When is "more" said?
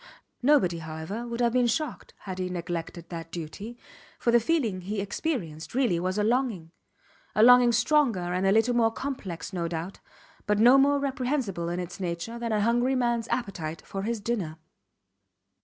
8.75-8.89, 10.79-10.97